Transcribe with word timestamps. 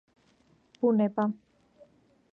ბუნება 0.79 1.27